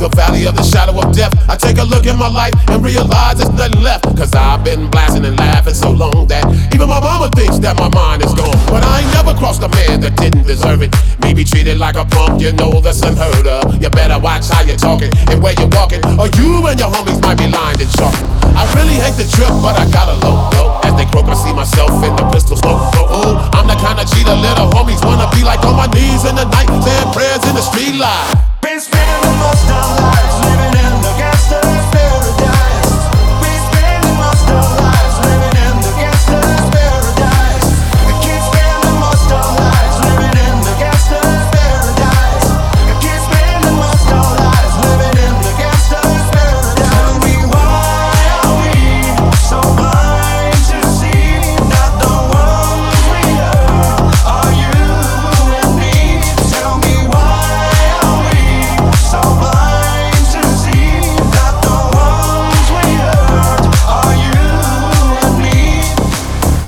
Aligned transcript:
the 0.00 0.08
valley 0.16 0.48
of 0.48 0.56
the 0.56 0.64
shadow 0.64 0.96
of 0.96 1.12
death, 1.12 1.36
I 1.44 1.56
take 1.60 1.76
a 1.76 1.84
look 1.84 2.08
at 2.08 2.16
my 2.16 2.28
life 2.28 2.56
and 2.72 2.80
realize 2.80 3.36
there's 3.36 3.52
nothing 3.52 3.84
left. 3.84 4.08
Cause 4.16 4.32
I've 4.32 4.64
been 4.64 4.88
blasting 4.88 5.28
and 5.28 5.36
laughing 5.36 5.76
so 5.76 5.92
long 5.92 6.26
that 6.32 6.48
even 6.72 6.88
my 6.88 7.00
mama 7.00 7.28
thinks 7.36 7.60
that 7.60 7.76
my 7.76 7.92
mind 7.92 8.24
is 8.24 8.32
gone. 8.32 8.56
But 8.72 8.80
I 8.80 9.04
ain't 9.04 9.12
never 9.12 9.36
crossed 9.36 9.60
a 9.60 9.68
man 9.68 10.00
that 10.00 10.16
didn't 10.16 10.48
deserve 10.48 10.80
it. 10.80 10.96
Me 11.20 11.36
be 11.36 11.44
treated 11.44 11.76
like 11.76 12.00
a 12.00 12.08
punk, 12.08 12.40
you 12.40 12.52
know 12.56 12.80
that's 12.80 13.04
unheard 13.04 13.46
of. 13.46 13.76
You 13.76 13.92
better 13.92 14.16
watch 14.16 14.48
how 14.48 14.64
you're 14.64 14.80
talking 14.80 15.12
and 15.28 15.36
where 15.44 15.52
you're 15.60 15.72
walking, 15.76 16.00
or 16.16 16.32
you 16.40 16.64
and 16.64 16.80
your 16.80 16.88
homies 16.88 17.20
might 17.20 17.36
be 17.36 17.52
lined 17.52 17.84
and 17.84 17.92
chalk. 17.92 18.16
I 18.56 18.64
really 18.80 18.96
hate 18.96 19.20
the 19.20 19.28
trip, 19.28 19.52
but 19.60 19.76
I 19.76 19.84
gotta 19.92 20.16
low, 20.24 20.48
low. 20.56 20.80
As 20.80 20.96
they 20.96 21.04
croak, 21.12 21.28
I 21.28 21.36
see 21.36 21.52
myself 21.52 21.92
in 22.00 22.16
the 22.16 22.24
pistol 22.32 22.56
smoke. 22.56 22.80
Oh, 22.96 23.36
I'm 23.52 23.68
the 23.68 23.76
kind 23.76 24.00
of 24.00 24.08
cheater 24.08 24.32
little 24.32 24.72
homies 24.72 25.04
wanna 25.04 25.28
be 25.36 25.44
like 25.44 25.60
on 25.68 25.76
my 25.76 25.92
knees 25.92 26.24
in 26.24 26.40
the 26.40 26.48
night, 26.48 26.72
saying 26.72 27.12
prayers 27.12 27.44
in 27.44 27.52
the 27.52 27.60
street 27.60 28.00
light. 28.00 28.39